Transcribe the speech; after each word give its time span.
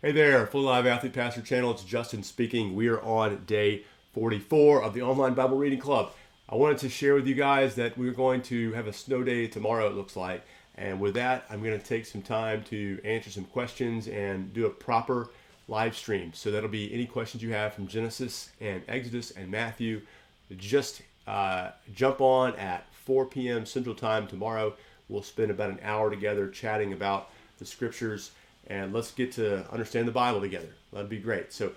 Hey 0.00 0.12
there, 0.12 0.46
Full 0.46 0.62
Live 0.62 0.86
Athlete 0.86 1.12
Pastor 1.12 1.42
Channel. 1.42 1.72
It's 1.72 1.82
Justin 1.82 2.22
speaking. 2.22 2.76
We 2.76 2.86
are 2.86 3.02
on 3.02 3.42
day 3.46 3.82
44 4.14 4.80
of 4.84 4.94
the 4.94 5.02
Online 5.02 5.34
Bible 5.34 5.56
Reading 5.56 5.80
Club. 5.80 6.12
I 6.48 6.54
wanted 6.54 6.78
to 6.78 6.88
share 6.88 7.16
with 7.16 7.26
you 7.26 7.34
guys 7.34 7.74
that 7.74 7.98
we're 7.98 8.12
going 8.12 8.42
to 8.42 8.70
have 8.74 8.86
a 8.86 8.92
snow 8.92 9.24
day 9.24 9.48
tomorrow, 9.48 9.88
it 9.88 9.96
looks 9.96 10.14
like. 10.14 10.44
And 10.76 11.00
with 11.00 11.14
that, 11.14 11.46
I'm 11.50 11.64
going 11.64 11.76
to 11.76 11.84
take 11.84 12.06
some 12.06 12.22
time 12.22 12.62
to 12.70 13.00
answer 13.02 13.28
some 13.30 13.42
questions 13.46 14.06
and 14.06 14.54
do 14.54 14.66
a 14.66 14.70
proper 14.70 15.30
live 15.66 15.96
stream. 15.96 16.32
So 16.32 16.52
that'll 16.52 16.68
be 16.68 16.94
any 16.94 17.04
questions 17.04 17.42
you 17.42 17.52
have 17.54 17.74
from 17.74 17.88
Genesis 17.88 18.50
and 18.60 18.84
Exodus 18.86 19.32
and 19.32 19.50
Matthew. 19.50 20.02
Just 20.56 21.02
uh, 21.26 21.72
jump 21.92 22.20
on 22.20 22.54
at 22.54 22.86
4 23.04 23.26
p.m. 23.26 23.66
Central 23.66 23.96
Time 23.96 24.28
tomorrow. 24.28 24.74
We'll 25.08 25.24
spend 25.24 25.50
about 25.50 25.70
an 25.70 25.80
hour 25.82 26.08
together 26.08 26.48
chatting 26.48 26.92
about 26.92 27.32
the 27.58 27.66
scriptures 27.66 28.30
and 28.68 28.92
let's 28.92 29.10
get 29.10 29.32
to 29.32 29.70
understand 29.72 30.06
the 30.06 30.12
Bible 30.12 30.40
together. 30.40 30.68
That'd 30.92 31.08
be 31.08 31.18
great. 31.18 31.52
So, 31.52 31.72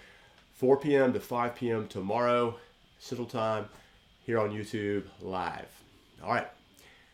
4 0.56 0.78
p.m. 0.78 1.14
to 1.14 1.20
5 1.20 1.56
p.m. 1.56 1.88
tomorrow, 1.88 2.56
Central 3.00 3.28
Time, 3.28 3.66
here 4.26 4.38
on 4.38 4.52
YouTube 4.52 5.06
live. 5.22 5.68
All 6.24 6.34
right, 6.34 6.48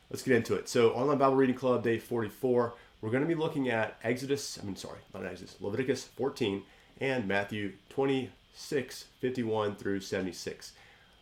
let's 0.09 0.23
get 0.23 0.35
into 0.35 0.55
it. 0.55 0.67
So, 0.67 0.89
Online 0.91 1.17
Bible 1.17 1.35
Reading 1.35 1.55
Club, 1.55 1.83
day 1.83 1.97
44. 1.97 2.73
We're 2.99 3.11
going 3.11 3.23
to 3.23 3.27
be 3.27 3.35
looking 3.35 3.69
at 3.69 3.97
Exodus, 4.03 4.57
I 4.61 4.65
mean, 4.65 4.75
sorry, 4.75 4.99
not 5.13 5.23
Exodus, 5.23 5.55
Leviticus 5.61 6.03
14 6.03 6.63
and 6.99 7.27
Matthew 7.27 7.73
26, 7.89 9.05
51 9.19 9.75
through 9.75 9.99
76. 9.99 10.73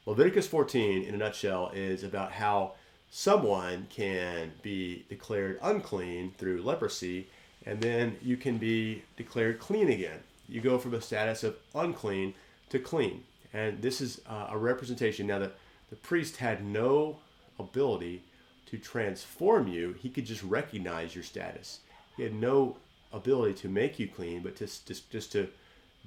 Leviticus 0.05 0.48
14, 0.48 1.04
in 1.04 1.16
a 1.16 1.18
nutshell, 1.18 1.72
is 1.74 2.04
about 2.04 2.32
how 2.32 2.74
someone 3.10 3.88
can 3.90 4.54
be 4.62 5.05
declared 5.10 5.60
unclean 5.62 6.34
through 6.38 6.62
leprosy 6.62 7.27
and 7.66 7.82
then 7.82 8.18
you 8.22 8.38
can 8.38 8.58
be 8.58 9.04
declared 9.18 9.60
clean 9.60 9.90
again. 9.90 10.20
You 10.48 10.62
go 10.62 10.78
from 10.78 10.94
a 10.94 11.02
status 11.02 11.44
of 11.44 11.55
unclean 11.74 12.34
to 12.70 12.80
clean. 12.80 13.24
And 13.54 13.82
this 13.82 14.02
is 14.02 14.21
uh, 14.27 14.48
a 14.52 14.58
representation. 14.58 15.27
Now, 15.27 15.40
the, 15.40 15.52
the 15.90 15.96
priest 15.96 16.38
had 16.38 16.63
no 16.63 17.18
ability 17.58 18.21
to 18.68 18.77
transform 18.77 19.68
you, 19.68 19.96
he 20.02 20.10
could 20.10 20.26
just 20.26 20.43
recognize 20.43 21.16
your 21.16 21.24
status. 21.24 21.80
He 22.18 22.24
had 22.24 22.34
no 22.34 22.77
ability 23.13 23.54
to 23.62 23.70
make 23.70 23.99
you 23.99 24.08
clean, 24.08 24.41
but 24.41 24.55
just, 24.55 24.88
just, 24.88 25.10
just 25.10 25.32
to 25.34 25.48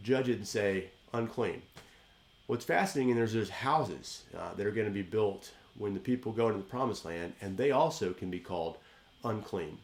judge 0.02 0.28
it 0.28 0.36
and 0.36 0.46
say 0.46 0.90
unclean. 1.12 1.62
What's 2.46 2.64
fascinating, 2.64 3.16
is 3.16 3.32
there's, 3.32 3.50
houses 3.50 4.24
uh, 4.36 4.54
that 4.54 4.66
are 4.66 4.70
going 4.70 4.86
to 4.86 4.92
be 4.92 5.02
built 5.02 5.50
when 5.76 5.94
the 5.94 6.00
people 6.00 6.32
go 6.32 6.48
into 6.48 6.58
the 6.58 6.64
promised 6.64 7.04
land, 7.04 7.34
and 7.40 7.56
they 7.56 7.70
also 7.70 8.12
can 8.12 8.30
be 8.30 8.40
called 8.40 8.76
unclean. 9.24 9.78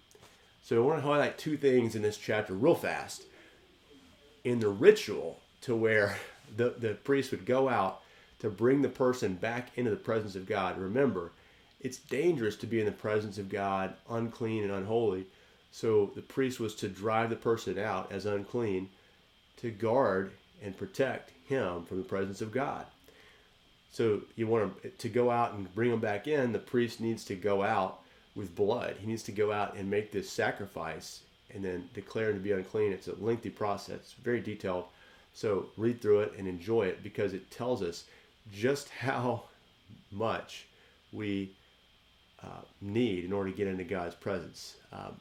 So 0.64 0.82
I 0.82 0.86
want 0.86 1.02
to 1.02 1.06
highlight 1.06 1.36
two 1.36 1.58
things 1.58 1.94
in 1.94 2.00
this 2.00 2.16
chapter 2.16 2.54
real 2.54 2.74
fast. 2.74 3.24
In 4.44 4.60
the 4.60 4.68
ritual, 4.68 5.40
to 5.60 5.76
where 5.76 6.16
the, 6.56 6.74
the 6.78 6.94
priest 6.94 7.32
would 7.32 7.44
go 7.44 7.68
out 7.68 8.00
to 8.38 8.48
bring 8.48 8.80
the 8.80 8.88
person 8.88 9.34
back 9.34 9.68
into 9.76 9.90
the 9.90 9.96
presence 9.96 10.34
of 10.34 10.46
God. 10.46 10.78
Remember, 10.78 11.32
it's 11.82 11.98
dangerous 11.98 12.56
to 12.56 12.66
be 12.66 12.80
in 12.80 12.86
the 12.86 12.92
presence 12.92 13.36
of 13.36 13.50
God 13.50 13.92
unclean 14.08 14.64
and 14.64 14.72
unholy. 14.72 15.26
So 15.70 16.10
the 16.14 16.22
priest 16.22 16.58
was 16.60 16.74
to 16.76 16.88
drive 16.88 17.28
the 17.28 17.36
person 17.36 17.78
out 17.78 18.10
as 18.10 18.24
unclean 18.24 18.88
to 19.58 19.70
guard 19.70 20.32
and 20.62 20.76
protect 20.76 21.32
him 21.46 21.84
from 21.84 21.98
the 21.98 22.08
presence 22.08 22.40
of 22.40 22.52
God. 22.52 22.86
So 23.92 24.22
you 24.34 24.46
want 24.46 24.82
to, 24.82 24.88
to 24.88 25.08
go 25.10 25.30
out 25.30 25.52
and 25.52 25.72
bring 25.74 25.92
him 25.92 26.00
back 26.00 26.26
in, 26.26 26.52
the 26.52 26.58
priest 26.58 27.02
needs 27.02 27.22
to 27.26 27.34
go 27.34 27.62
out 27.62 28.00
with 28.34 28.54
blood. 28.54 28.96
He 28.98 29.06
needs 29.06 29.22
to 29.24 29.32
go 29.32 29.52
out 29.52 29.76
and 29.76 29.90
make 29.90 30.12
this 30.12 30.30
sacrifice 30.30 31.20
and 31.52 31.64
then 31.64 31.88
declare 31.94 32.30
him 32.30 32.36
to 32.36 32.40
be 32.40 32.52
unclean. 32.52 32.92
It's 32.92 33.08
a 33.08 33.14
lengthy 33.16 33.50
process, 33.50 34.14
very 34.22 34.40
detailed. 34.40 34.84
So 35.32 35.66
read 35.76 36.00
through 36.00 36.20
it 36.20 36.32
and 36.38 36.48
enjoy 36.48 36.86
it 36.86 37.02
because 37.02 37.32
it 37.32 37.50
tells 37.50 37.82
us 37.82 38.04
just 38.52 38.88
how 39.00 39.44
much 40.10 40.66
we 41.12 41.54
uh, 42.42 42.62
need 42.80 43.24
in 43.24 43.32
order 43.32 43.50
to 43.50 43.56
get 43.56 43.68
into 43.68 43.84
God's 43.84 44.14
presence. 44.14 44.76
Um, 44.92 45.16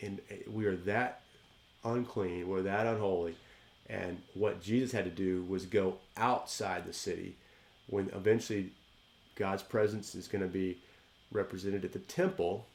and 0.00 0.20
we 0.50 0.66
are 0.66 0.76
that 0.76 1.22
unclean, 1.84 2.48
we're 2.48 2.62
that 2.62 2.86
unholy. 2.86 3.36
And 3.88 4.20
what 4.34 4.60
Jesus 4.60 4.92
had 4.92 5.04
to 5.04 5.10
do 5.10 5.44
was 5.44 5.64
go 5.64 5.96
outside 6.16 6.84
the 6.84 6.92
city 6.92 7.36
when 7.86 8.10
eventually 8.14 8.72
God's 9.34 9.62
presence 9.62 10.14
is 10.14 10.28
going 10.28 10.42
to 10.42 10.48
be 10.48 10.78
represented 11.32 11.84
at 11.84 11.92
the 11.92 11.98
temple. 11.98 12.66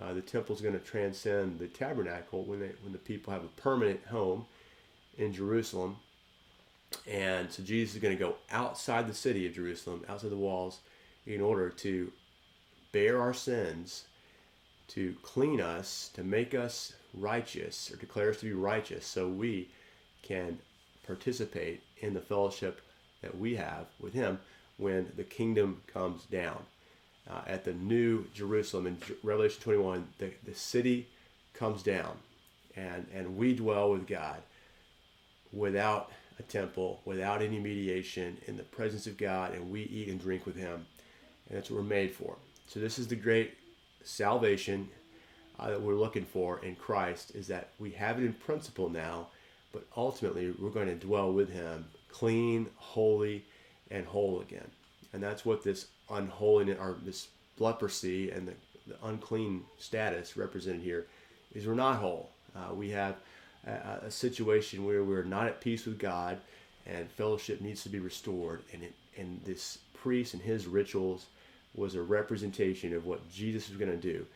Uh, 0.00 0.12
the 0.12 0.20
temple 0.20 0.54
is 0.54 0.60
going 0.60 0.74
to 0.74 0.84
transcend 0.84 1.58
the 1.58 1.66
tabernacle 1.66 2.44
when 2.44 2.60
they, 2.60 2.70
when 2.82 2.92
the 2.92 2.98
people 2.98 3.32
have 3.32 3.44
a 3.44 3.60
permanent 3.60 4.04
home 4.06 4.44
in 5.16 5.32
Jerusalem. 5.32 5.96
And 7.06 7.50
so 7.50 7.62
Jesus 7.62 7.96
is 7.96 8.02
going 8.02 8.16
to 8.16 8.22
go 8.22 8.36
outside 8.50 9.08
the 9.08 9.14
city 9.14 9.46
of 9.46 9.54
Jerusalem, 9.54 10.04
outside 10.08 10.30
the 10.30 10.36
walls, 10.36 10.80
in 11.26 11.40
order 11.40 11.70
to 11.70 12.12
bear 12.92 13.20
our 13.20 13.34
sins, 13.34 14.04
to 14.88 15.14
clean 15.22 15.60
us, 15.60 16.10
to 16.14 16.22
make 16.22 16.54
us 16.54 16.92
righteous, 17.14 17.90
or 17.90 17.96
declare 17.96 18.30
us 18.30 18.38
to 18.38 18.46
be 18.46 18.52
righteous, 18.52 19.06
so 19.06 19.28
we 19.28 19.68
can 20.22 20.58
participate 21.06 21.82
in 21.98 22.14
the 22.14 22.20
fellowship 22.20 22.80
that 23.22 23.36
we 23.36 23.56
have 23.56 23.86
with 24.00 24.12
Him 24.12 24.38
when 24.76 25.10
the 25.16 25.24
kingdom 25.24 25.82
comes 25.86 26.24
down 26.26 26.64
uh, 27.30 27.40
at 27.46 27.64
the 27.64 27.72
new 27.72 28.26
Jerusalem 28.34 28.86
in 28.86 28.98
Revelation 29.22 29.62
21, 29.62 30.06
the, 30.18 30.30
the 30.44 30.54
city 30.54 31.08
comes 31.54 31.82
down 31.82 32.16
and, 32.76 33.06
and 33.14 33.36
we 33.36 33.54
dwell 33.54 33.90
with 33.92 34.06
God 34.06 34.42
without 35.52 36.10
a 36.38 36.42
temple, 36.42 37.00
without 37.04 37.42
any 37.42 37.58
mediation, 37.58 38.36
in 38.46 38.56
the 38.56 38.62
presence 38.62 39.06
of 39.06 39.16
God, 39.16 39.54
and 39.54 39.70
we 39.70 39.82
eat 39.82 40.08
and 40.08 40.20
drink 40.20 40.46
with 40.46 40.56
Him. 40.56 40.86
And 41.48 41.56
that's 41.56 41.70
what 41.70 41.76
we're 41.76 41.88
made 41.88 42.12
for. 42.12 42.36
So, 42.66 42.80
this 42.80 42.98
is 42.98 43.06
the 43.06 43.16
great 43.16 43.54
salvation 44.02 44.88
uh, 45.58 45.70
that 45.70 45.80
we're 45.80 45.94
looking 45.94 46.24
for 46.24 46.58
in 46.64 46.74
Christ 46.74 47.34
is 47.34 47.46
that 47.48 47.68
we 47.78 47.90
have 47.92 48.18
it 48.18 48.24
in 48.24 48.32
principle 48.32 48.88
now, 48.88 49.28
but 49.72 49.86
ultimately 49.96 50.52
we're 50.58 50.70
going 50.70 50.88
to 50.88 50.94
dwell 50.94 51.32
with 51.32 51.50
Him 51.50 51.84
clean, 52.08 52.68
holy, 52.76 53.44
and 53.90 54.06
whole 54.06 54.40
again. 54.40 54.70
And 55.14 55.22
that's 55.22 55.46
what 55.46 55.62
this 55.62 55.86
unholiness 56.10 56.78
or 56.80 56.96
this 57.04 57.28
leprosy 57.58 58.32
and 58.32 58.48
the, 58.48 58.54
the 58.88 58.96
unclean 59.06 59.62
status 59.78 60.36
represented 60.36 60.82
here 60.82 61.06
is 61.54 61.66
we're 61.66 61.74
not 61.74 61.98
whole. 61.98 62.30
Uh, 62.54 62.74
we 62.74 62.90
have 62.90 63.14
a, 63.64 64.06
a, 64.06 64.10
situation 64.10 64.84
where 64.84 65.04
we're 65.04 65.22
not 65.22 65.46
at 65.46 65.60
peace 65.60 65.86
with 65.86 65.98
God 65.98 66.38
and 66.84 67.08
fellowship 67.12 67.60
needs 67.60 67.84
to 67.84 67.88
be 67.88 68.00
restored. 68.00 68.62
And, 68.72 68.82
it, 68.82 68.92
and 69.16 69.40
this 69.44 69.78
priest 69.94 70.34
and 70.34 70.42
his 70.42 70.66
rituals 70.66 71.26
was 71.76 71.94
a 71.94 72.02
representation 72.02 72.92
of 72.92 73.06
what 73.06 73.30
Jesus 73.32 73.68
was 73.68 73.78
going 73.78 73.90
to 73.90 73.96
do. 73.96 74.26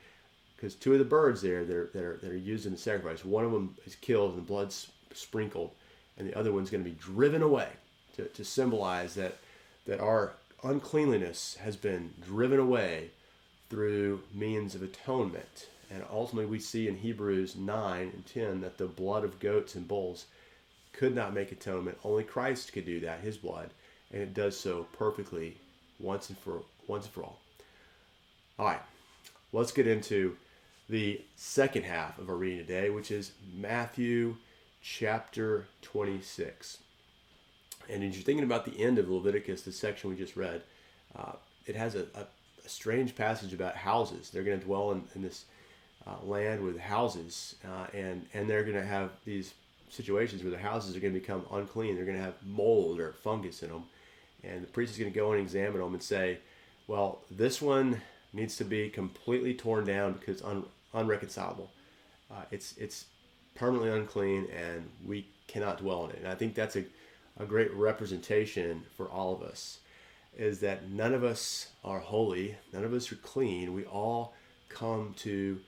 Because 0.57 0.77
two 0.77 0.93
of 0.93 1.01
the 1.01 1.05
birds 1.05 1.43
there 1.43 1.65
that 1.65 1.77
are, 1.77 1.91
that, 1.93 2.03
are, 2.03 2.17
that 2.23 2.31
are 2.31 2.37
used 2.37 2.67
in 2.67 2.73
the 2.73 2.79
sacrifice, 2.79 3.25
one 3.25 3.45
of 3.45 3.51
them 3.51 3.77
is 3.85 3.97
killed 3.97 4.31
and 4.31 4.39
the 4.39 4.47
blood's 4.47 4.91
sprinkled, 5.13 5.73
and 6.17 6.29
the 6.29 6.39
other 6.39 6.53
one's 6.53 6.71
going 6.71 6.83
to 6.83 6.91
be 6.91 6.97
driven 6.97 7.43
away 7.43 7.69
to, 8.17 8.25
to 8.27 8.45
symbolize 8.45 9.15
that, 9.15 9.37
that 9.87 10.01
our 10.01 10.33
uncleanliness 10.63 11.57
has 11.63 11.77
been 11.77 12.15
driven 12.25 12.59
away 12.59 13.11
through 13.71 14.23
means 14.35 14.75
of 14.75 14.83
atonement. 14.83 15.69
And 15.91 16.05
ultimately, 16.11 16.51
we 16.51 16.61
see 16.61 16.89
in 16.89 16.97
Hebrews 16.97 17.57
9 17.57 18.01
and 18.03 18.27
10 18.27 18.61
that 18.61 18.79
the 18.79 18.87
blood 18.87 19.25
of 19.25 19.41
goats 19.41 19.75
and 19.75 19.89
bulls 19.89 20.27
could 20.93 21.15
not 21.15 21.33
make 21.35 21.53
atonement. 21.53 21.99
Only 22.05 22.25
Christ 22.25 22.73
could 22.73 22.85
do 22.85 23.01
that, 23.01 23.21
his 23.21 23.37
blood. 23.37 23.71
And 24.13 24.23
it 24.23 24.35
does 24.35 24.59
so 24.59 24.87
perfectly 24.93 25.57
once 25.99 26.29
and 26.29 26.39
for 26.39 26.63
once 26.87 27.07
and 27.07 27.15
for 27.15 27.23
all. 27.23 27.39
All 28.59 28.67
right, 28.67 28.83
let's 29.53 29.73
get 29.73 29.87
into 29.87 30.37
the 30.89 31.21
second 31.37 31.85
half 31.85 32.19
of 32.19 32.29
our 32.29 32.35
reading 32.35 32.59
today, 32.59 32.91
which 32.91 33.11
is 33.11 33.33
Matthew 33.57 34.37
chapter 34.83 35.67
26. 35.83 36.79
And 37.89 38.05
as 38.05 38.15
you're 38.15 38.25
thinking 38.25 38.45
about 38.45 38.65
the 38.65 38.79
end 38.81 38.99
of 38.99 39.09
Leviticus, 39.09 39.63
the 39.63 39.73
section 39.73 40.11
we 40.11 40.17
just 40.17 40.37
read, 40.37 40.63
uh, 41.17 41.33
it 41.67 41.77
has 41.77 41.95
a, 41.95 42.07
a, 42.15 42.27
a, 42.65 42.69
strange 42.69 43.17
passage 43.17 43.55
about 43.55 43.75
houses. 43.75 44.31
They're 44.31 44.43
going 44.43 44.59
to 44.59 44.65
dwell 44.65 44.93
in, 44.93 45.05
in 45.15 45.23
this 45.23 45.47
uh, 46.07 46.25
land 46.25 46.63
with 46.63 46.79
houses, 46.79 47.57
uh, 47.65 47.87
and 47.95 48.27
and 48.35 48.49
they're 48.49 48.63
going 48.63 48.77
to 48.77 48.85
have 48.85 49.11
these 49.25 49.55
situations 49.91 50.43
where 50.43 50.51
the 50.51 50.59
houses 50.59 50.97
are 50.97 51.01
going 51.01 51.15
to 51.15 51.21
become 51.21 51.45
unclean. 51.53 51.97
They're 51.97 52.05
going 52.05 52.19
to 52.19 52.23
have 52.23 52.35
mold 52.45 53.01
or 53.01 53.13
fungus 53.13 53.63
in 53.63 53.71
them, 53.71 53.85
and 54.45 54.63
the 54.63 54.67
priest 54.67 54.93
is 54.93 54.99
going 54.99 55.13
to 55.13 55.19
go 55.19 55.33
and 55.33 55.41
examine 55.41 55.81
them 55.81 55.95
and 55.95 56.03
say, 56.03 56.39
well, 56.87 57.21
this 57.31 57.61
one 57.61 58.01
needs 58.33 58.57
to 58.57 58.65
be 58.65 58.89
completely 58.89 59.55
torn 59.55 59.85
down 59.85 60.13
because 60.13 60.43
un, 60.43 60.65
unreconcilable. 60.95 61.71
Uh, 62.31 62.43
it's 62.51 62.77
it's 62.77 63.07
permanently 63.55 63.91
unclean, 63.91 64.47
and 64.55 64.89
we 65.07 65.27
cannot 65.47 65.79
dwell 65.79 66.05
in 66.05 66.11
it. 66.11 66.19
And 66.19 66.29
I 66.29 66.35
think 66.35 66.55
that's 66.55 66.77
a 66.77 66.85
a 67.39 67.45
great 67.45 67.73
representation 67.75 68.83
for 68.97 69.09
all 69.09 69.35
of 69.35 69.43
us 69.43 69.79
is 70.37 70.61
that 70.61 70.89
none 70.91 71.15
of 71.15 71.25
us 71.25 71.69
are 71.85 71.99
holy, 71.99 72.57
none 72.73 72.85
of 72.85 72.93
us 72.93 73.11
are 73.11 73.17
clean. 73.17 73.75
We 73.75 73.85
all 73.85 74.35
come 74.69 75.15
to 75.19 75.59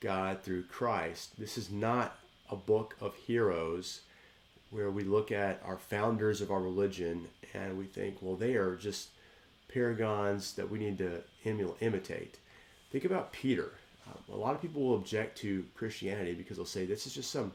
God 0.00 0.42
through 0.42 0.64
Christ. 0.64 1.38
This 1.38 1.56
is 1.56 1.70
not 1.70 2.18
a 2.50 2.56
book 2.56 2.96
of 3.00 3.14
heroes 3.14 4.00
where 4.70 4.90
we 4.90 5.02
look 5.04 5.32
at 5.32 5.62
our 5.64 5.78
founders 5.78 6.40
of 6.40 6.50
our 6.50 6.60
religion 6.60 7.28
and 7.54 7.78
we 7.78 7.84
think, 7.84 8.18
well, 8.20 8.36
they 8.36 8.54
are 8.54 8.76
just 8.76 9.08
paragons 9.68 10.54
that 10.54 10.70
we 10.70 10.78
need 10.78 10.98
to 10.98 11.22
imitate. 11.44 12.38
Think 12.90 13.04
about 13.04 13.32
Peter. 13.32 13.72
A 14.32 14.36
lot 14.36 14.54
of 14.54 14.62
people 14.62 14.82
will 14.82 14.96
object 14.96 15.38
to 15.38 15.64
Christianity 15.74 16.34
because 16.34 16.56
they'll 16.56 16.66
say 16.66 16.86
this 16.86 17.06
is 17.06 17.14
just 17.14 17.30
some 17.30 17.52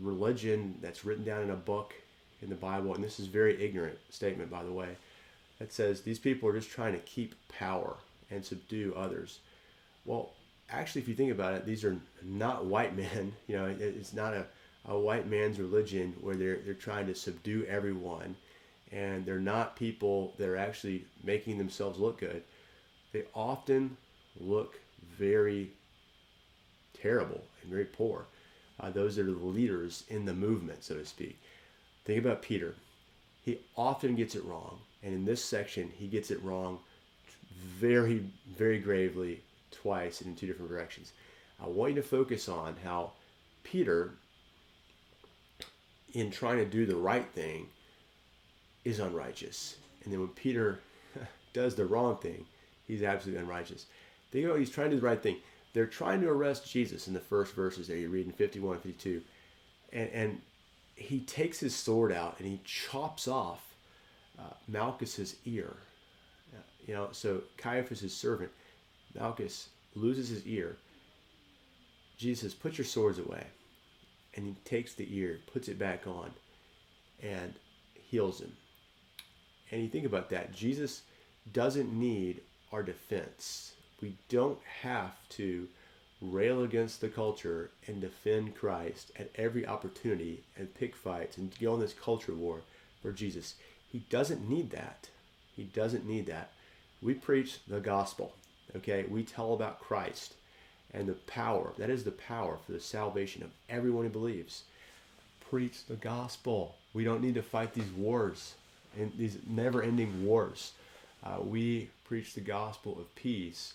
religion 0.00 0.78
that's 0.80 1.04
written 1.04 1.24
down 1.24 1.42
in 1.42 1.50
a 1.50 1.56
book 1.56 1.94
in 2.42 2.48
the 2.48 2.54
Bible, 2.54 2.94
and 2.94 3.02
this 3.02 3.20
is 3.20 3.26
a 3.28 3.30
very 3.30 3.62
ignorant 3.62 3.98
statement, 4.10 4.50
by 4.50 4.62
the 4.62 4.72
way, 4.72 4.96
that 5.58 5.72
says 5.72 6.00
these 6.02 6.18
people 6.18 6.48
are 6.48 6.52
just 6.52 6.70
trying 6.70 6.92
to 6.92 6.98
keep 7.00 7.34
power 7.48 7.96
and 8.30 8.44
subdue 8.44 8.92
others. 8.96 9.38
Well, 10.04 10.32
actually, 10.70 11.02
if 11.02 11.08
you 11.08 11.14
think 11.14 11.30
about 11.30 11.54
it, 11.54 11.64
these 11.64 11.84
are 11.84 11.96
not 12.22 12.66
white 12.66 12.96
men. 12.96 13.32
You 13.46 13.56
know, 13.56 13.66
it's 13.78 14.12
not 14.12 14.34
a, 14.34 14.46
a 14.86 14.98
white 14.98 15.28
man's 15.28 15.58
religion 15.58 16.14
where 16.20 16.34
they're, 16.34 16.58
they're 16.64 16.74
trying 16.74 17.06
to 17.06 17.14
subdue 17.14 17.64
everyone, 17.68 18.34
and 18.90 19.24
they're 19.24 19.38
not 19.38 19.76
people 19.76 20.34
that 20.38 20.48
are 20.48 20.56
actually 20.56 21.04
making 21.22 21.58
themselves 21.58 21.98
look 21.98 22.18
good. 22.18 22.42
They 23.12 23.24
often 23.34 23.96
look 24.40 24.80
very 25.18 25.70
terrible 27.00 27.42
and 27.62 27.70
very 27.70 27.84
poor. 27.84 28.24
Uh, 28.80 28.90
those 28.90 29.18
are 29.18 29.24
the 29.24 29.30
leaders 29.30 30.04
in 30.08 30.24
the 30.24 30.34
movement, 30.34 30.82
so 30.82 30.94
to 30.94 31.04
speak. 31.04 31.38
Think 32.04 32.18
about 32.18 32.42
Peter. 32.42 32.74
He 33.44 33.60
often 33.76 34.14
gets 34.14 34.34
it 34.34 34.44
wrong. 34.44 34.78
And 35.02 35.14
in 35.14 35.24
this 35.24 35.44
section, 35.44 35.90
he 35.96 36.06
gets 36.06 36.30
it 36.30 36.42
wrong 36.42 36.78
very, 37.56 38.24
very 38.56 38.78
gravely 38.78 39.42
twice 39.70 40.20
and 40.20 40.30
in 40.30 40.36
two 40.36 40.46
different 40.46 40.70
directions. 40.70 41.12
I 41.62 41.66
want 41.66 41.94
you 41.94 42.02
to 42.02 42.08
focus 42.08 42.48
on 42.48 42.76
how 42.84 43.12
Peter, 43.62 44.10
in 46.12 46.30
trying 46.30 46.58
to 46.58 46.64
do 46.64 46.86
the 46.86 46.96
right 46.96 47.26
thing, 47.32 47.66
is 48.84 48.98
unrighteous. 48.98 49.76
And 50.04 50.12
then 50.12 50.20
when 50.20 50.28
Peter 50.30 50.80
does 51.52 51.74
the 51.74 51.86
wrong 51.86 52.16
thing, 52.16 52.44
he's 52.86 53.02
absolutely 53.02 53.42
unrighteous. 53.42 53.86
Think 54.30 54.46
about 54.46 54.58
he's 54.58 54.70
trying 54.70 54.90
to 54.90 54.96
do 54.96 55.00
the 55.00 55.06
right 55.06 55.22
thing. 55.22 55.36
They're 55.72 55.86
trying 55.86 56.20
to 56.22 56.28
arrest 56.28 56.70
Jesus 56.70 57.06
in 57.06 57.14
the 57.14 57.20
first 57.20 57.54
verses 57.54 57.86
that 57.88 57.96
You 57.96 58.08
read 58.08 58.26
in 58.26 58.32
51 58.32 58.74
and 58.74 58.82
52. 58.82 59.22
And, 59.92 60.10
and 60.10 60.40
he 60.94 61.20
takes 61.20 61.60
his 61.60 61.74
sword 61.74 62.12
out 62.12 62.36
and 62.38 62.46
he 62.46 62.60
chops 62.64 63.26
off 63.28 63.74
uh, 64.38 64.54
Malchus's 64.68 65.36
ear. 65.44 65.76
Uh, 66.54 66.60
you 66.86 66.94
know, 66.94 67.08
so 67.12 67.42
Caiaphas, 67.56 68.00
servant, 68.12 68.50
Malchus 69.14 69.68
loses 69.94 70.28
his 70.28 70.46
ear. 70.46 70.76
Jesus 72.16 72.40
says, 72.40 72.54
"Put 72.54 72.78
your 72.78 72.84
swords 72.84 73.18
away," 73.18 73.46
and 74.34 74.46
he 74.46 74.54
takes 74.64 74.94
the 74.94 75.06
ear, 75.16 75.40
puts 75.52 75.68
it 75.68 75.78
back 75.78 76.06
on, 76.06 76.30
and 77.22 77.54
heals 77.94 78.40
him. 78.40 78.52
And 79.70 79.82
you 79.82 79.88
think 79.88 80.06
about 80.06 80.30
that. 80.30 80.52
Jesus 80.52 81.02
doesn't 81.52 81.92
need 81.92 82.42
our 82.72 82.82
defense. 82.82 83.72
We 84.00 84.16
don't 84.28 84.58
have 84.82 85.16
to 85.30 85.68
rail 86.22 86.62
against 86.62 87.00
the 87.00 87.08
culture 87.08 87.70
and 87.86 88.00
defend 88.00 88.54
Christ 88.54 89.10
at 89.18 89.30
every 89.34 89.66
opportunity 89.66 90.44
and 90.56 90.74
pick 90.74 90.94
fights 90.94 91.36
and 91.36 91.52
go 91.60 91.74
on 91.74 91.80
this 91.80 91.92
culture 91.92 92.34
war 92.34 92.60
for 93.02 93.12
Jesus. 93.12 93.56
He 93.90 94.00
doesn't 94.10 94.48
need 94.48 94.70
that. 94.70 95.08
He 95.54 95.64
doesn't 95.64 96.06
need 96.06 96.26
that. 96.26 96.50
We 97.02 97.14
preach 97.14 97.58
the 97.66 97.80
gospel, 97.80 98.32
okay? 98.76 99.04
We 99.08 99.24
tell 99.24 99.52
about 99.52 99.80
Christ 99.80 100.34
and 100.94 101.08
the 101.08 101.14
power. 101.14 101.72
That 101.78 101.90
is 101.90 102.04
the 102.04 102.12
power 102.12 102.58
for 102.64 102.72
the 102.72 102.80
salvation 102.80 103.42
of 103.42 103.50
everyone 103.68 104.04
who 104.04 104.10
believes. 104.10 104.62
Preach 105.50 105.84
the 105.86 105.96
gospel. 105.96 106.76
We 106.94 107.04
don't 107.04 107.22
need 107.22 107.34
to 107.34 107.42
fight 107.42 107.74
these 107.74 107.90
wars 107.90 108.54
and 108.98 109.12
these 109.18 109.38
never 109.48 109.82
ending 109.82 110.24
wars. 110.24 110.72
Uh, 111.24 111.38
we 111.42 111.90
preach 112.04 112.34
the 112.34 112.40
gospel 112.40 112.98
of 112.98 113.14
peace, 113.14 113.74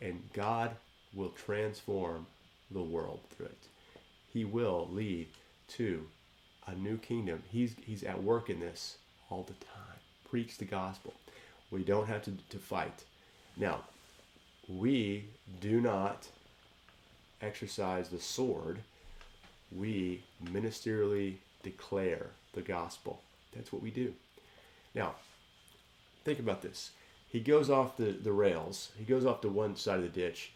and 0.00 0.22
God 0.32 0.74
will 1.14 1.30
transform 1.30 2.26
the 2.70 2.82
world 2.82 3.20
through 3.30 3.46
it. 3.46 3.68
He 4.32 4.44
will 4.44 4.88
lead 4.92 5.28
to 5.68 6.06
a 6.66 6.74
new 6.74 6.98
kingdom. 6.98 7.42
He's, 7.50 7.74
he's 7.84 8.04
at 8.04 8.22
work 8.22 8.50
in 8.50 8.60
this 8.60 8.98
all 9.30 9.42
the 9.42 9.64
time. 9.64 9.98
Preach 10.28 10.58
the 10.58 10.64
gospel. 10.64 11.14
We 11.70 11.82
don't 11.82 12.06
have 12.06 12.22
to, 12.24 12.32
to 12.50 12.58
fight. 12.58 13.04
Now, 13.56 13.80
we 14.68 15.26
do 15.60 15.80
not 15.80 16.28
exercise 17.40 18.08
the 18.08 18.20
sword. 18.20 18.78
We 19.72 20.22
ministerially 20.44 21.36
declare 21.62 22.26
the 22.52 22.62
gospel. 22.62 23.22
That's 23.54 23.72
what 23.72 23.82
we 23.82 23.90
do. 23.90 24.12
Now, 24.94 25.14
think 26.24 26.38
about 26.38 26.62
this. 26.62 26.90
He 27.28 27.40
goes 27.40 27.70
off 27.70 27.96
the, 27.96 28.12
the 28.12 28.32
rails. 28.32 28.90
He 28.98 29.04
goes 29.04 29.26
off 29.26 29.40
to 29.42 29.48
one 29.48 29.76
side 29.76 29.98
of 29.98 30.02
the 30.02 30.20
ditch 30.20 30.52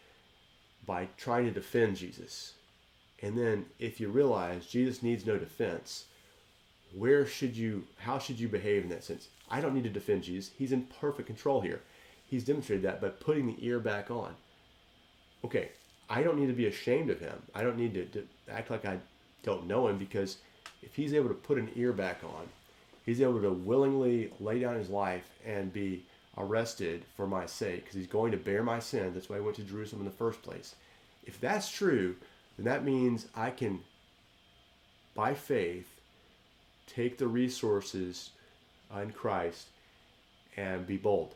by 0.85 1.07
trying 1.17 1.45
to 1.45 1.51
defend 1.51 1.97
Jesus. 1.97 2.53
And 3.21 3.37
then 3.37 3.65
if 3.79 3.99
you 3.99 4.09
realize 4.09 4.65
Jesus 4.65 5.01
needs 5.01 5.25
no 5.25 5.37
defense, 5.37 6.05
where 6.93 7.25
should 7.25 7.55
you 7.55 7.85
how 7.97 8.19
should 8.19 8.39
you 8.39 8.47
behave 8.47 8.83
in 8.83 8.89
that 8.89 9.03
sense? 9.03 9.27
I 9.49 9.61
don't 9.61 9.73
need 9.73 9.83
to 9.83 9.89
defend 9.89 10.23
Jesus. 10.23 10.51
He's 10.57 10.71
in 10.71 10.87
perfect 10.99 11.27
control 11.27 11.61
here. 11.61 11.81
He's 12.25 12.43
demonstrated 12.43 12.85
that 12.85 13.01
by 13.01 13.09
putting 13.09 13.47
the 13.47 13.65
ear 13.65 13.79
back 13.79 14.11
on. 14.11 14.35
Okay, 15.45 15.69
I 16.09 16.23
don't 16.23 16.37
need 16.37 16.47
to 16.47 16.53
be 16.53 16.67
ashamed 16.67 17.09
of 17.09 17.19
him. 17.19 17.41
I 17.53 17.63
don't 17.63 17.77
need 17.77 17.93
to, 17.93 18.05
to 18.05 18.27
act 18.49 18.69
like 18.69 18.85
I 18.85 18.97
don't 19.43 19.67
know 19.67 19.87
him 19.87 19.97
because 19.97 20.37
if 20.81 20.95
he's 20.95 21.13
able 21.13 21.29
to 21.29 21.33
put 21.33 21.57
an 21.57 21.71
ear 21.75 21.93
back 21.93 22.23
on, 22.23 22.47
he's 23.05 23.21
able 23.21 23.41
to 23.41 23.51
willingly 23.51 24.31
lay 24.39 24.59
down 24.59 24.75
his 24.75 24.89
life 24.89 25.29
and 25.45 25.71
be 25.71 26.03
arrested 26.37 27.05
for 27.15 27.27
my 27.27 27.45
sake 27.45 27.83
because 27.83 27.95
he's 27.95 28.07
going 28.07 28.31
to 28.31 28.37
bear 28.37 28.63
my 28.63 28.79
sin. 28.79 29.13
That's 29.13 29.29
why 29.29 29.37
he 29.37 29.41
went 29.41 29.55
to 29.57 29.63
Jerusalem 29.63 30.01
in 30.01 30.05
the 30.05 30.11
first 30.11 30.41
place. 30.41 30.75
If 31.25 31.39
that's 31.39 31.69
true, 31.71 32.15
then 32.57 32.65
that 32.65 32.83
means 32.83 33.27
I 33.35 33.49
can, 33.49 33.79
by 35.15 35.33
faith, 35.33 35.87
take 36.87 37.17
the 37.17 37.27
resources 37.27 38.31
in 38.95 39.11
Christ 39.11 39.67
and 40.57 40.85
be 40.85 40.97
bold. 40.97 41.35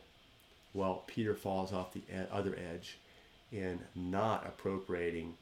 Well, 0.74 1.04
Peter 1.08 1.34
falls 1.34 1.74
off 1.74 1.94
the 1.94 2.04
other 2.32 2.56
edge 2.56 2.98
in 3.52 3.80
not 3.96 4.46
appropriating 4.46 5.36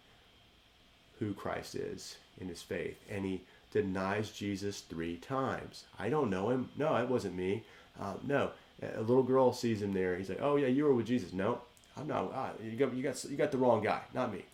who 1.20 1.34
Christ 1.34 1.76
is 1.76 2.18
in 2.40 2.48
his 2.48 2.62
faith. 2.62 2.98
And 3.10 3.26
he 3.26 3.42
denies 3.72 4.32
Jesus 4.32 4.82
three 4.82 5.18
times. 5.18 5.84
I 6.00 6.10
don't 6.10 6.30
know 6.30 6.50
him. 6.50 6.70
No, 6.78 6.96
it 6.96 7.10
wasn't 7.10 7.36
me. 7.36 7.64
Uh, 8.00 8.14
no, 8.24 8.52
a 8.82 9.02
little 9.02 9.24
girl 9.24 9.54
sees 9.54 9.82
him 9.82 9.94
there. 9.94 10.18
He's 10.18 10.30
like, 10.30 10.42
"Oh 10.42 10.56
yeah, 10.58 10.68
you 10.68 10.84
were 10.84 10.94
with 10.94 11.08
Jesus." 11.08 11.34
No, 11.34 11.62
I'm 11.98 12.08
not. 12.08 12.32
Ah, 12.34 12.52
you 12.64 12.72
got 12.72 12.94
you 12.94 13.04
got 13.04 13.24
you 13.26 13.38
got 13.38 13.52
the 13.52 13.58
wrong 13.58 13.82
guy, 13.82 14.02
not 14.14 14.34
me. 14.34 14.46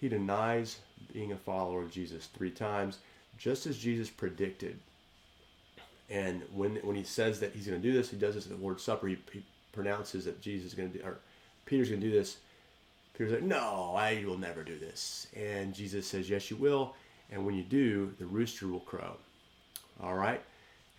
He 0.00 0.08
denies 0.08 0.78
being 1.12 1.32
a 1.32 1.36
follower 1.36 1.82
of 1.82 1.90
Jesus 1.90 2.26
three 2.26 2.50
times, 2.50 2.98
just 3.38 3.66
as 3.66 3.78
Jesus 3.78 4.10
predicted. 4.10 4.78
And 6.08 6.42
when 6.52 6.76
when 6.76 6.96
he 6.96 7.04
says 7.04 7.38
that 7.40 7.52
he's 7.52 7.66
going 7.66 7.80
to 7.80 7.88
do 7.88 7.92
this, 7.92 8.10
he 8.10 8.16
does 8.16 8.34
this 8.34 8.46
at 8.46 8.56
the 8.56 8.62
Lord's 8.62 8.82
Supper. 8.82 9.06
He, 9.06 9.18
he 9.32 9.44
pronounces 9.72 10.24
that 10.24 10.40
Jesus 10.40 10.68
is 10.68 10.74
going 10.74 10.90
to 10.92 10.98
do, 10.98 11.04
or 11.04 11.18
Peter's 11.66 11.88
going 11.88 12.00
to 12.00 12.06
do 12.08 12.12
this. 12.12 12.38
Peter's 13.14 13.32
like, 13.32 13.42
"No, 13.42 13.94
I 13.96 14.24
will 14.26 14.38
never 14.38 14.64
do 14.64 14.78
this." 14.78 15.28
And 15.36 15.72
Jesus 15.72 16.06
says, 16.06 16.28
"Yes, 16.28 16.50
you 16.50 16.56
will." 16.56 16.94
And 17.30 17.46
when 17.46 17.54
you 17.54 17.62
do, 17.62 18.12
the 18.18 18.26
rooster 18.26 18.66
will 18.66 18.80
crow. 18.80 19.16
All 20.02 20.14
right, 20.14 20.42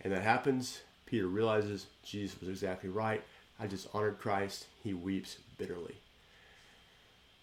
and 0.00 0.12
that 0.12 0.22
happens 0.22 0.80
Peter 1.12 1.26
realizes 1.26 1.88
Jesus 2.02 2.40
was 2.40 2.48
exactly 2.48 2.88
right. 2.88 3.22
I 3.60 3.66
just 3.66 3.86
honored 3.92 4.18
Christ. 4.18 4.64
He 4.82 4.94
weeps 4.94 5.36
bitterly. 5.58 5.96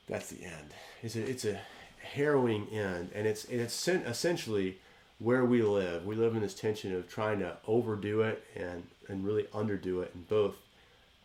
That's 0.07 0.31
the 0.31 0.43
end. 0.43 0.73
It's 1.03 1.15
a, 1.15 1.21
it's 1.23 1.45
a 1.45 1.59
harrowing 2.01 2.67
end, 2.69 3.11
and 3.13 3.27
it's 3.27 3.45
and 3.45 3.61
it's 3.61 3.87
essentially 3.87 4.79
where 5.19 5.45
we 5.45 5.61
live. 5.61 6.03
We 6.03 6.15
live 6.15 6.35
in 6.35 6.41
this 6.41 6.55
tension 6.55 6.95
of 6.95 7.07
trying 7.07 7.41
to 7.41 7.57
overdo 7.67 8.21
it 8.21 8.43
and 8.55 8.87
and 9.07 9.23
really 9.23 9.43
underdo 9.53 10.01
it, 10.01 10.15
and 10.15 10.27
both 10.27 10.55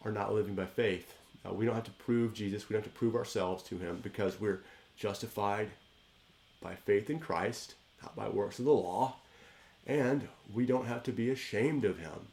are 0.04 0.12
not 0.12 0.34
living 0.34 0.54
by 0.54 0.66
faith. 0.66 1.14
Uh, 1.48 1.54
we 1.54 1.64
don't 1.64 1.74
have 1.74 1.84
to 1.84 1.90
prove 1.92 2.34
Jesus. 2.34 2.68
We 2.68 2.74
don't 2.74 2.84
have 2.84 2.92
to 2.92 2.98
prove 2.98 3.16
ourselves 3.16 3.62
to 3.64 3.78
Him 3.78 4.00
because 4.02 4.38
we're 4.38 4.60
justified 4.98 5.70
by 6.60 6.74
faith 6.74 7.08
in 7.08 7.20
Christ, 7.20 7.74
not 8.02 8.14
by 8.14 8.28
works 8.28 8.58
of 8.58 8.66
the 8.66 8.72
law, 8.72 9.16
and 9.86 10.28
we 10.52 10.66
don't 10.66 10.86
have 10.86 11.02
to 11.04 11.12
be 11.12 11.30
ashamed 11.30 11.84
of 11.84 11.98
Him. 11.98 12.28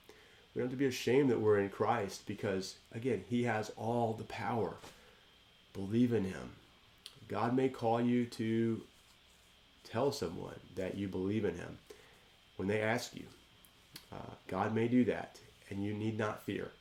We 0.53 0.59
don't 0.59 0.69
have 0.69 0.77
to 0.77 0.83
be 0.83 0.85
ashamed 0.85 1.29
that 1.29 1.39
we're 1.39 1.59
in 1.59 1.69
Christ 1.69 2.25
because, 2.25 2.75
again, 2.93 3.23
He 3.29 3.43
has 3.43 3.71
all 3.77 4.13
the 4.13 4.25
power. 4.25 4.75
Believe 5.73 6.13
in 6.13 6.25
Him. 6.25 6.51
God 7.27 7.55
may 7.55 7.69
call 7.69 8.01
you 8.01 8.25
to 8.25 8.81
tell 9.89 10.11
someone 10.11 10.59
that 10.75 10.95
you 10.95 11.07
believe 11.07 11.45
in 11.45 11.55
Him 11.55 11.77
when 12.57 12.67
they 12.67 12.81
ask 12.81 13.15
you. 13.15 13.25
Uh, 14.11 14.33
God 14.47 14.75
may 14.75 14.87
do 14.87 15.05
that, 15.05 15.39
and 15.69 15.83
you 15.83 15.93
need 15.93 16.17
not 16.17 16.43
fear. 16.43 16.71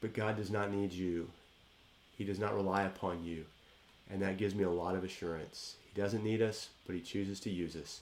But 0.00 0.14
God 0.14 0.36
does 0.36 0.50
not 0.50 0.72
need 0.72 0.92
you, 0.92 1.28
He 2.16 2.24
does 2.24 2.38
not 2.38 2.54
rely 2.54 2.82
upon 2.84 3.24
you. 3.24 3.44
And 4.10 4.22
that 4.22 4.38
gives 4.38 4.54
me 4.54 4.64
a 4.64 4.70
lot 4.70 4.94
of 4.94 5.04
assurance. 5.04 5.76
He 5.92 6.00
doesn't 6.00 6.24
need 6.24 6.40
us, 6.40 6.70
but 6.86 6.94
He 6.94 7.02
chooses 7.02 7.40
to 7.40 7.50
use 7.50 7.76
us 7.76 8.00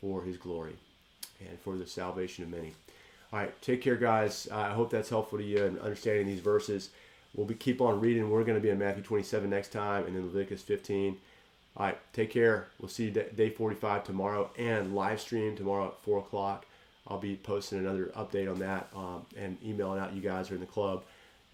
for 0.00 0.22
his 0.22 0.36
glory 0.36 0.76
and 1.48 1.58
for 1.60 1.76
the 1.76 1.86
salvation 1.86 2.44
of 2.44 2.50
many. 2.50 2.72
All 3.32 3.38
right, 3.38 3.62
take 3.62 3.80
care, 3.80 3.94
guys. 3.94 4.48
I 4.50 4.70
hope 4.70 4.90
that's 4.90 5.08
helpful 5.08 5.38
to 5.38 5.44
you 5.44 5.64
in 5.64 5.78
understanding 5.78 6.26
these 6.26 6.40
verses. 6.40 6.90
We'll 7.32 7.46
be 7.46 7.54
keep 7.54 7.80
on 7.80 8.00
reading. 8.00 8.28
We're 8.28 8.42
going 8.42 8.58
to 8.58 8.62
be 8.62 8.70
in 8.70 8.78
Matthew 8.78 9.04
27 9.04 9.48
next 9.48 9.70
time, 9.70 10.06
and 10.06 10.16
then 10.16 10.24
Leviticus 10.24 10.62
15. 10.62 11.16
All 11.76 11.86
right, 11.86 11.98
take 12.12 12.30
care. 12.30 12.66
We'll 12.80 12.88
see 12.88 13.04
you 13.04 13.10
day 13.12 13.50
45 13.50 14.02
tomorrow 14.02 14.50
and 14.58 14.96
live 14.96 15.20
stream 15.20 15.56
tomorrow 15.56 15.86
at 15.86 16.00
4 16.00 16.18
o'clock. 16.18 16.66
I'll 17.06 17.18
be 17.18 17.36
posting 17.36 17.78
another 17.78 18.06
update 18.16 18.50
on 18.50 18.58
that 18.58 18.88
um, 18.96 19.24
and 19.36 19.56
emailing 19.64 20.00
out 20.00 20.12
you 20.12 20.20
guys 20.20 20.48
who 20.48 20.54
are 20.54 20.56
in 20.56 20.60
the 20.60 20.66
club. 20.66 21.04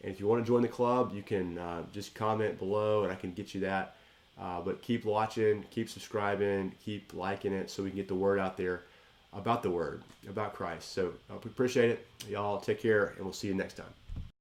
And 0.02 0.11
if 0.11 0.18
you 0.18 0.26
want 0.26 0.42
to 0.42 0.47
join 0.47 0.62
the 0.62 0.68
club, 0.68 1.12
you 1.14 1.23
can 1.23 1.59
uh, 1.59 1.83
just 1.92 2.14
comment 2.14 2.59
below 2.59 3.04
and 3.04 3.12
I 3.12 3.16
can 3.16 3.33
get 3.33 3.54
you 3.54 3.61
that. 3.62 3.97
Uh, 4.40 4.61
but 4.61 4.83
keep 4.83 5.04
watching, 5.04 5.64
keep 5.71 5.88
subscribing, 5.88 6.73
keep 6.85 7.12
liking 7.14 7.52
it 7.52 7.71
so 7.71 7.83
we 7.83 7.90
can 7.90 7.97
get 7.97 8.09
the 8.09 8.14
word 8.14 8.38
out 8.38 8.56
there 8.56 8.83
about 9.37 9.62
the 9.62 9.71
word, 9.71 10.02
about 10.28 10.55
Christ. 10.55 10.93
So 10.93 11.12
uh, 11.31 11.35
we 11.45 11.50
appreciate 11.50 11.90
it. 11.90 12.07
Y'all 12.28 12.61
take 12.61 12.81
care 12.81 13.14
and 13.16 13.25
we'll 13.25 13.33
see 13.33 13.49
you 13.49 13.55
next 13.55 13.75
time. 13.75 13.93